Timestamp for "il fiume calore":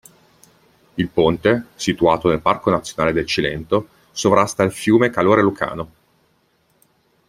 4.63-5.43